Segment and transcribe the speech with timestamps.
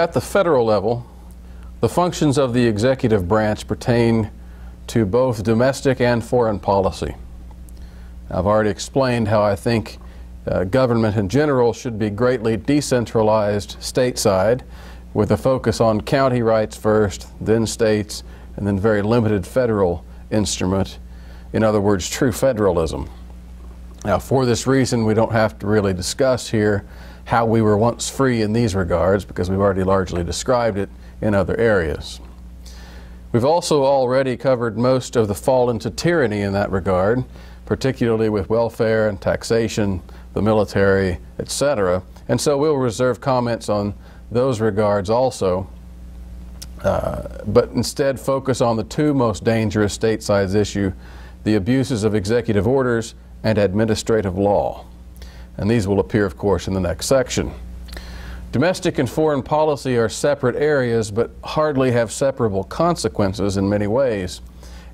[0.00, 1.04] At the federal level,
[1.80, 4.30] the functions of the executive branch pertain
[4.86, 7.16] to both domestic and foreign policy.
[8.30, 9.98] I've already explained how I think
[10.46, 14.62] uh, government in general should be greatly decentralized stateside
[15.12, 18.22] with a focus on county rights first, then states,
[18.56, 20.98] and then very limited federal instrument.
[21.52, 23.10] In other words, true federalism.
[24.06, 26.86] Now, for this reason, we don't have to really discuss here
[27.24, 30.88] how we were once free in these regards because we've already largely described it
[31.20, 32.20] in other areas.
[33.32, 37.24] We've also already covered most of the fall into tyranny in that regard,
[37.64, 40.02] particularly with welfare and taxation,
[40.34, 42.02] the military, etc.
[42.28, 43.94] And so we'll reserve comments on
[44.30, 45.68] those regards also,
[46.82, 50.92] uh, but instead focus on the two most dangerous stateside issues
[51.44, 54.84] the abuses of executive orders and administrative law.
[55.60, 57.52] And these will appear, of course, in the next section.
[58.50, 64.40] Domestic and foreign policy are separate areas, but hardly have separable consequences in many ways.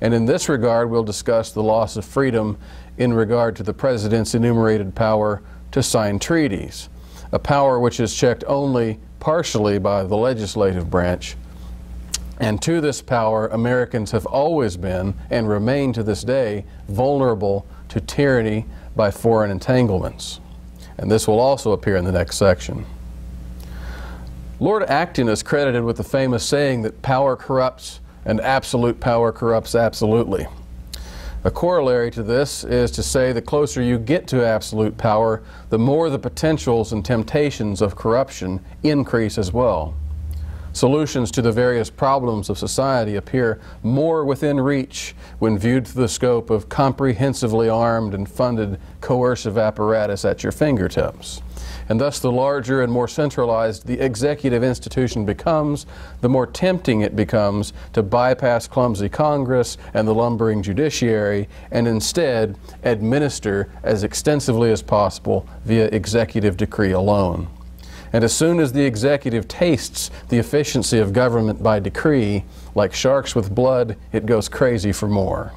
[0.00, 2.58] And in this regard, we'll discuss the loss of freedom
[2.96, 6.88] in regard to the President's enumerated power to sign treaties,
[7.30, 11.36] a power which is checked only partially by the legislative branch.
[12.40, 18.00] And to this power, Americans have always been, and remain to this day, vulnerable to
[18.00, 18.64] tyranny
[18.96, 20.40] by foreign entanglements.
[20.98, 22.86] And this will also appear in the next section.
[24.60, 29.74] Lord Acton is credited with the famous saying that power corrupts and absolute power corrupts
[29.74, 30.46] absolutely.
[31.42, 35.78] A corollary to this is to say the closer you get to absolute power, the
[35.78, 39.94] more the potentials and temptations of corruption increase as well.
[40.74, 46.08] Solutions to the various problems of society appear more within reach when viewed through the
[46.08, 51.40] scope of comprehensively armed and funded coercive apparatus at your fingertips
[51.88, 55.86] and thus the larger and more centralized the executive institution becomes,
[56.20, 62.56] the more tempting it becomes to bypass clumsy Congress and the lumbering judiciary and instead
[62.82, 67.48] administer as extensively as possible via executive decree alone.
[68.14, 72.44] And as soon as the executive tastes the efficiency of government by decree,
[72.76, 75.52] like sharks with blood, it goes crazy for more.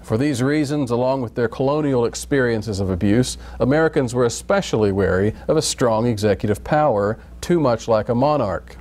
[0.00, 5.58] For these reasons, along with their colonial experiences of abuse, Americans were especially wary of
[5.58, 8.78] a strong executive power, too much like a monarch.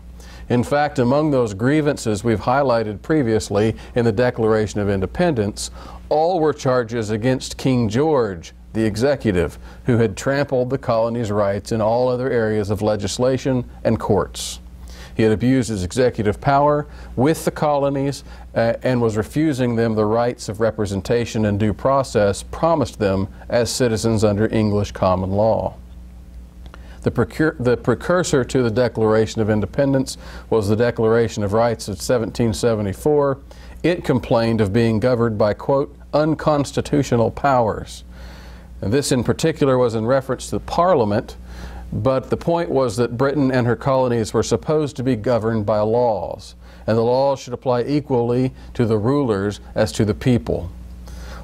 [0.48, 5.70] In fact, among those grievances we've highlighted previously in the Declaration of Independence,
[6.08, 11.82] all were charges against King George, the executive, who had trampled the colony's rights in
[11.82, 14.60] all other areas of legislation and courts.
[15.20, 16.88] He had abused his executive power
[17.18, 18.24] with the colonies
[18.56, 23.70] uh, and was refusing them the rights of representation and due process promised them as
[23.70, 25.76] citizens under English common law.
[27.02, 30.18] The, precur the, precursor to the Declaration of Independence
[30.50, 33.40] was the Declaration of Rights of 1774.
[33.84, 38.04] It complained of being governed by, quote, unconstitutional powers.
[38.82, 41.36] And this in particular was in reference to the Parliament,
[41.92, 45.80] but the point was that Britain and her colonies were supposed to be governed by
[45.80, 46.56] laws,
[46.88, 50.70] and the laws should apply equally to the rulers as to the people.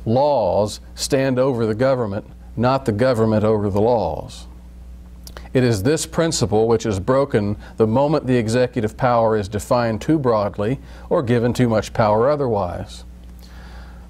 [0.06, 2.26] Laws stand over the government,
[2.56, 4.46] not the government over the laws.
[5.54, 10.20] It is this principle which is broken the moment the executive power is defined too
[10.20, 10.80] broadly
[11.10, 13.06] or given too much power otherwise.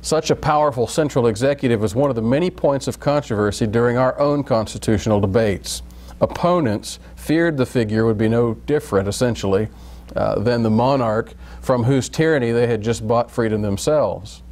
[0.06, 4.16] Such a powerful central executive is one of the many points of controversy during our
[4.20, 5.82] own constitutional debates
[6.22, 9.68] opponents feared the figure would be no different, essentially,
[10.16, 14.44] uh, than the monarch from whose tyranny they had just bought freedom themselves.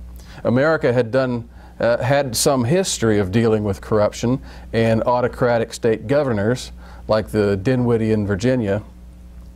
[0.43, 1.47] America had done
[1.79, 4.41] uh, had some history of dealing with corruption
[4.73, 6.71] and autocratic state governors,
[7.07, 8.81] like the Dinwiddie in Virginia,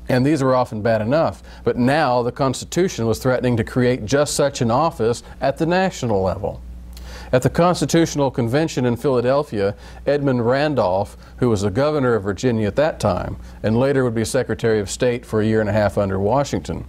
[0.09, 1.43] and these were often bad enough.
[1.63, 6.21] But now the Constitution was threatening to create just such an office at the national
[6.21, 6.61] level.
[7.33, 12.77] At the Constitutional Convention in Philadelphia, Edmund Randolph, who was the governor of Virginia at
[12.77, 15.97] that time and later would be Secretary of State for a year and a half
[15.97, 16.85] under Washington,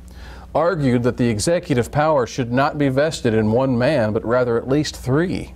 [0.55, 4.69] argued that the executive power should not be vested in one man, but rather at
[4.69, 5.55] least three.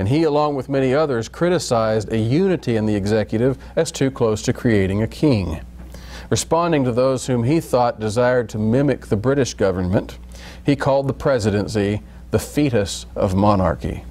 [0.00, 4.42] And he, along with many others, criticized a unity in the executive as too close
[4.42, 5.60] to creating a king.
[6.30, 10.18] Responding to those whom he thought desired to mimic the British government,
[10.64, 14.04] he called the presidency the fetus of monarchy.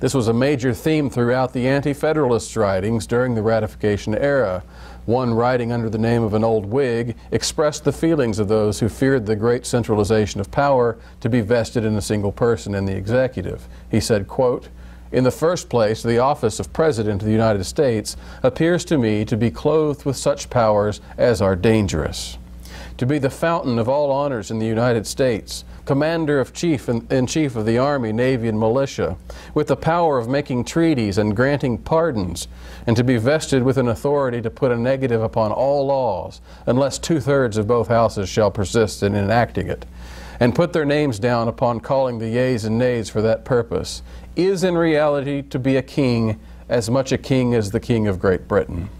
[0.00, 4.62] This was a major theme throughout the Anti-Federalist writings during the ratification era.
[5.06, 8.88] One writing under the name of an old Whig expressed the feelings of those who
[8.88, 12.96] feared the great centralization of power to be vested in a single person in the
[12.96, 13.68] executive.
[13.90, 14.68] He said, quote,
[15.10, 19.24] In the first place, the office of President of the United States appears to me
[19.24, 22.36] to be clothed with such powers as are dangerous.
[22.98, 27.26] To be the fountain of all honors in the United States, commander of chief in
[27.28, 29.16] chief of the army, navy, and militia,
[29.54, 32.48] with the power of making treaties and granting pardons,
[32.88, 36.98] and to be vested with an authority to put a negative upon all laws, unless
[36.98, 39.86] two thirds of both houses shall persist in enacting it,
[40.40, 44.02] and put their names down upon calling the yeas and nays for that purpose,
[44.34, 48.18] is in reality to be a king, as much a king as the King of
[48.18, 48.90] Great Britain.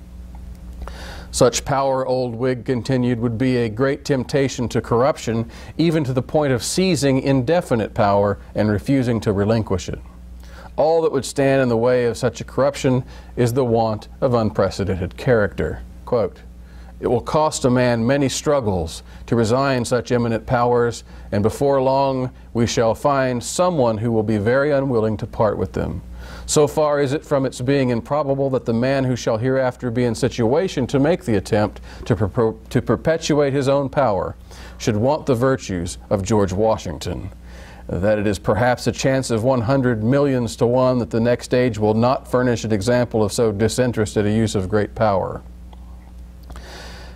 [1.30, 6.22] Such power, Old Whig continued, would be a great temptation to corruption, even to the
[6.22, 10.00] point of seizing indefinite power and refusing to relinquish it.
[10.76, 13.04] All that would stand in the way of such a corruption
[13.36, 15.82] is the want of unprecedented character.
[16.04, 16.42] Quote,
[17.00, 22.32] it will cost a man many struggles to resign such eminent powers, and before long
[22.52, 26.02] we shall find someone who will be very unwilling to part with them.
[26.48, 30.04] So far is it from its being improbable that the man who shall hereafter be
[30.04, 34.34] in situation to make the attempt to, per to perpetuate his own power
[34.78, 37.30] should want the virtues of George Washington.
[37.86, 41.78] That it is perhaps a chance of 100 millions to one that the next age
[41.78, 45.42] will not furnish an example of so disinterested a use of great power.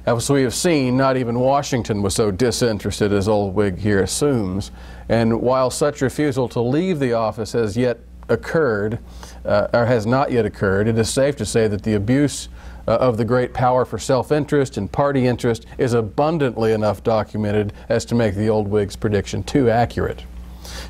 [0.05, 4.71] As we have seen, not even Washington was so disinterested as Old Whig here assumes.
[5.09, 7.99] And while such refusal to leave the office has yet
[8.29, 8.99] occurred,
[9.45, 12.49] uh, or has not yet occurred, it is safe to say that the abuse
[12.87, 18.05] uh, of the great power for self-interest and party interest is abundantly enough documented as
[18.05, 20.25] to make the Old Whig's prediction too accurate.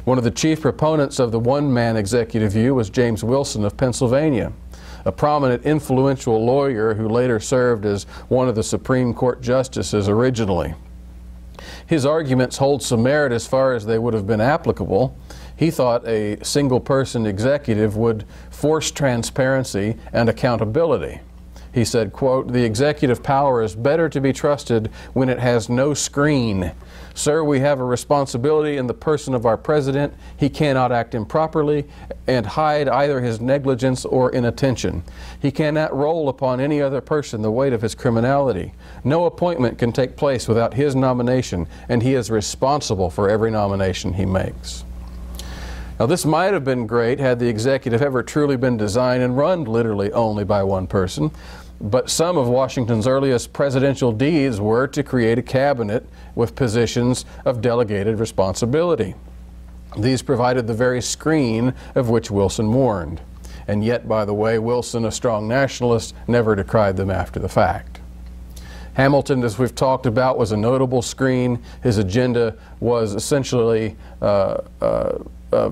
[0.05, 4.52] One of the chief proponents of the one-man executive view was James Wilson of Pennsylvania
[5.05, 10.75] a prominent, influential lawyer who later served as one of the Supreme Court justices originally.
[11.87, 15.17] His arguments hold some merit as far as they would have been applicable.
[15.62, 21.20] He thought a single person executive would force transparency and accountability.
[21.72, 25.94] He said, quote, the executive power is better to be trusted when it has no
[25.94, 26.72] screen
[27.14, 30.14] Sir, we have a responsibility in the person of our president.
[30.36, 31.86] He cannot act improperly
[32.26, 35.02] and hide either his negligence or inattention.
[35.40, 38.72] He cannot roll upon any other person the weight of his criminality.
[39.04, 44.14] No appointment can take place without his nomination, and he is responsible for every nomination
[44.14, 44.84] he makes.
[46.02, 49.62] Now, this might have been great had the executive ever truly been designed and run
[49.62, 51.31] literally only by one person.
[51.81, 56.04] But some of Washington's earliest presidential deeds were to create a cabinet
[56.34, 59.14] with positions of delegated responsibility.
[59.96, 63.20] These provided the very screen of which Wilson warned.
[63.69, 68.00] And yet, by the way, Wilson, a strong nationalist, never decried them after the fact.
[68.94, 71.62] Hamilton, as we've talked about, was a notable screen.
[71.81, 75.19] His agenda was essentially uh, uh,
[75.52, 75.70] uh,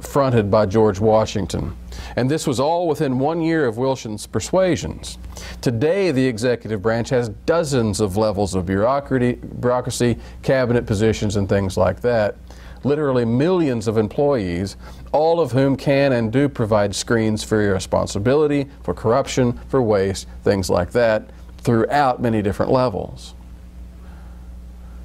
[0.00, 1.76] fronted by George Washington.
[2.16, 5.18] And this was all within one year of Wilson's persuasions.
[5.60, 11.76] Today, the executive branch has dozens of levels of bureaucracy, bureaucracy, cabinet positions, and things
[11.76, 12.36] like that.
[12.82, 14.76] Literally millions of employees,
[15.12, 20.70] all of whom can and do provide screens for irresponsibility, for corruption, for waste, things
[20.70, 23.34] like that, throughout many different levels.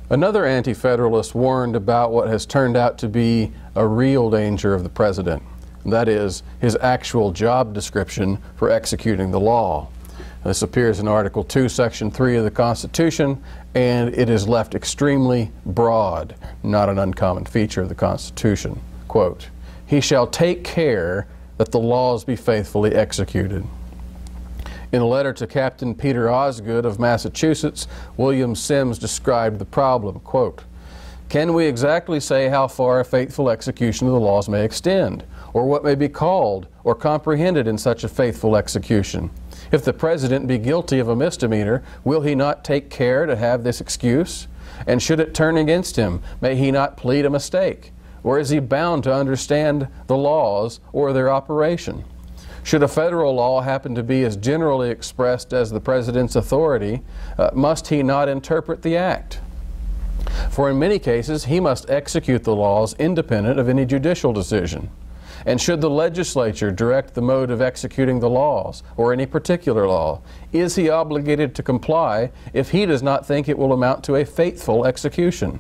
[0.10, 4.84] Another anti federalist warned about what has turned out to be a real danger of
[4.84, 5.42] the president.
[5.84, 9.88] That is, his actual job description for executing the law.
[10.44, 13.44] This appears in Article 2, Section 3 of the Constitution,
[13.74, 18.80] and it is left extremely broad, not an uncommon feature of the Constitution.
[19.08, 19.50] Quote,
[19.88, 21.26] He shall take care
[21.58, 23.66] that the laws be faithfully executed.
[24.96, 27.86] In a letter to Captain Peter Osgood of Massachusetts,
[28.16, 30.64] William Symmes described the problem, quote,
[31.28, 35.66] Can we exactly say how far a faithful execution of the laws may extend, or
[35.66, 39.30] what may be called or comprehended in such a faithful execution?
[39.70, 43.66] If the president be guilty of a misdemeanor, will he not take care to have
[43.66, 44.48] this excuse?
[44.88, 47.92] And should it turn against him, may he not plead a mistake?
[48.24, 52.06] Or is he bound to understand the laws or their operation?
[52.66, 57.04] Should a federal law happen to be as generally expressed as the president's authority,
[57.38, 59.40] uh, must he not interpret the act?
[60.50, 64.90] For in many cases, he must execute the laws independent of any judicial decision.
[65.46, 70.22] And should the legislature direct the mode of executing the laws, or any particular law,
[70.52, 74.26] is he obligated to comply if he does not think it will amount to a
[74.26, 75.60] faithful execution?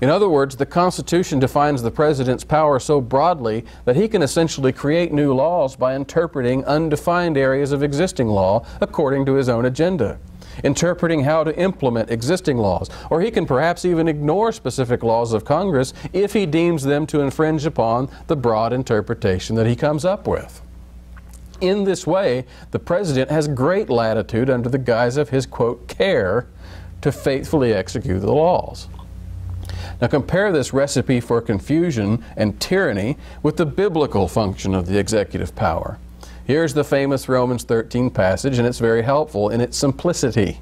[0.00, 4.72] In other words, the Constitution defines the President's power so broadly that he can essentially
[4.72, 10.18] create new laws by interpreting undefined areas of existing law according to his own agenda.
[10.64, 15.44] interpreting how to implement existing laws, or he can perhaps even ignore specific laws of
[15.44, 20.26] Congress if he deems them to infringe upon the broad interpretation that he comes up
[20.26, 20.60] with.
[21.60, 26.46] In this way, the President has great latitude under the guise of his, quote, care
[27.00, 28.88] to faithfully execute the laws.
[30.00, 35.54] Now compare this recipe for confusion and tyranny with the biblical function of the executive
[35.56, 35.98] power.
[36.44, 40.60] Here's the famous Romans 13 passage, and it's very helpful in its simplicity.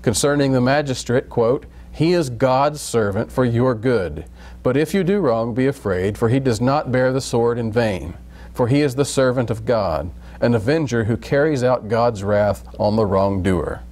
[0.00, 4.24] Concerning the magistrate, quote, He is God's servant for your good.
[4.62, 7.72] But if you do wrong, be afraid, for he does not bear the sword in
[7.72, 8.14] vain.
[8.54, 12.96] For he is the servant of God, an avenger who carries out God's wrath on
[12.96, 13.82] the wrongdoer.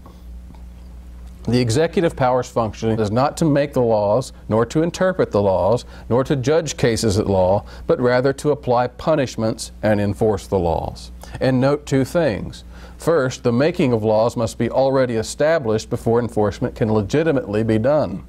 [1.48, 5.84] The executive power's function is not to make the laws, nor to interpret the laws,
[6.08, 11.12] nor to judge cases at law, but rather to apply punishments and enforce the laws.
[11.40, 12.64] And note two things.
[12.98, 18.26] First, the making of laws must be already established before enforcement can legitimately be done.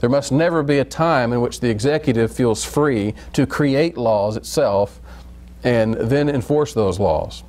[0.00, 4.36] There must never be a time in which the executive feels free to create laws
[4.36, 5.00] itself
[5.62, 7.44] and then enforce those laws.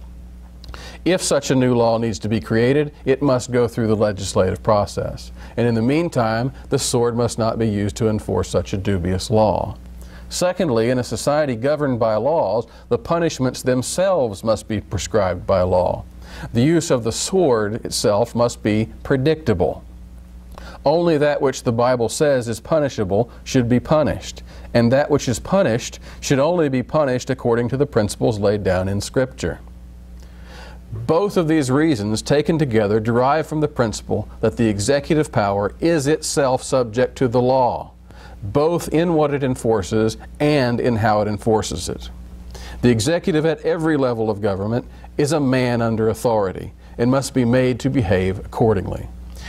[1.06, 4.64] If such a new law needs to be created, it must go through the legislative
[4.64, 5.32] process.
[5.58, 9.30] And in the meantime, the sword must not be used to enforce such a dubious
[9.30, 9.78] law.
[10.30, 16.06] Secondly, in a society governed by laws, the punishments themselves must be prescribed by law.
[16.54, 19.84] The use of the sword itself must be predictable.
[20.86, 25.40] Only that which the Bible says is punishable should be punished, and that which is
[25.40, 29.60] punished should only be punished according to the principles laid down in Scripture.
[30.94, 36.06] Both of these reasons, taken together, derive from the principle that the executive power is
[36.06, 37.94] itself subject to the law,
[38.44, 42.12] both in what it enforces and in how it enforces it.
[42.84, 44.86] The executive at every level of government
[45.18, 49.08] is a man under authority and must be made to behave accordingly.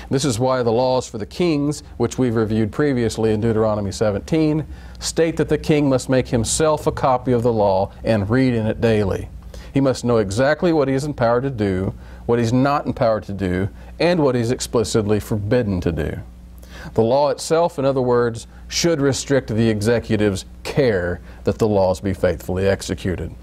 [0.08, 4.66] This is why the laws for the kings, which we've reviewed previously in Deuteronomy 17,
[4.98, 8.66] state that the king must make himself a copy of the law and read in
[8.66, 9.28] it daily.
[9.74, 11.92] He must know exactly what he is empowered to do,
[12.26, 16.20] what he's not empowered to do, and what he's explicitly forbidden to do.
[16.94, 22.14] The law itself, in other words, should restrict the executive's care that the laws be
[22.14, 23.34] faithfully executed.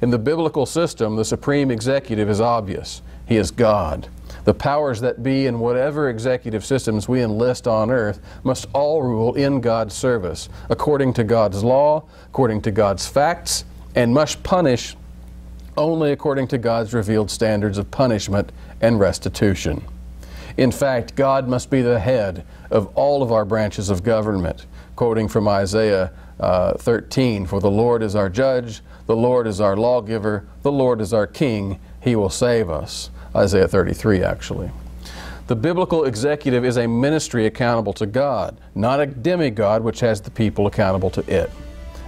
[0.00, 3.02] In the biblical system, the supreme executive is obvious.
[3.26, 4.08] He is God.
[4.44, 9.34] The powers that be in whatever executive systems we enlist on earth must all rule
[9.34, 14.96] in God's service, according to God's law, according to God's facts, and must punish
[15.78, 19.82] only according to God's revealed standards of punishment and restitution.
[20.56, 24.66] In fact, God must be the head of all of our branches of government.
[24.96, 29.76] Quoting from Isaiah uh, 13 For the Lord is our judge, the Lord is our
[29.76, 33.10] lawgiver, the Lord is our king, he will save us.
[33.34, 34.70] Isaiah 33, actually.
[35.46, 40.30] The biblical executive is a ministry accountable to God, not a demigod which has the
[40.30, 41.50] people accountable to it.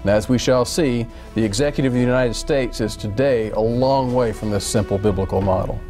[0.02, 4.14] And as we shall see, the executive of the United States is today a long
[4.14, 5.80] way from this simple biblical model.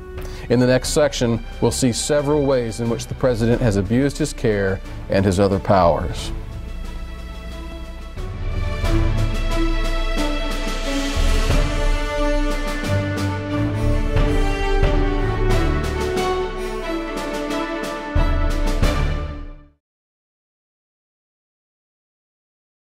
[0.49, 4.33] In the next section, we'll see several ways in which the President has abused his
[4.33, 6.33] care and his other powers.